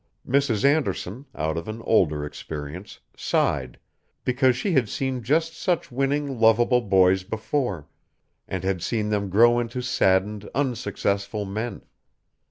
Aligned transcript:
Mrs. 0.27 0.65
Anderson, 0.65 1.27
out 1.35 1.57
of 1.57 1.67
an 1.67 1.83
older 1.83 2.25
experience, 2.25 2.99
sighed, 3.15 3.77
because 4.25 4.55
she 4.57 4.71
had 4.71 4.89
seen 4.89 5.21
just 5.21 5.53
such 5.55 5.91
winning, 5.91 6.39
lovable 6.39 6.81
boys 6.81 7.23
before, 7.23 7.87
and 8.47 8.63
had 8.63 8.81
seen 8.81 9.09
them 9.09 9.29
grow 9.29 9.59
into 9.59 9.79
saddened, 9.83 10.49
unsuccessful 10.55 11.45
men. 11.45 11.83